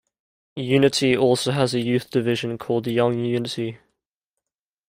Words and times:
Unity 0.55 1.15
also 1.15 1.51
has 1.51 1.75
a 1.75 1.79
youth 1.79 2.09
division, 2.09 2.57
called 2.57 2.87
Young 2.87 3.23
Unity. 3.23 3.77